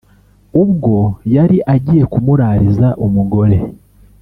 ubwo 0.61 0.95
yari 1.35 1.57
agiye 1.73 2.03
kumurariza 2.13 2.87
umugore 3.05 3.57